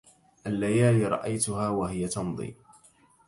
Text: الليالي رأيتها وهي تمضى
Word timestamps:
الليالي 0.47 1.07
رأيتها 1.07 1.69
وهي 1.69 2.07
تمضى 2.07 2.57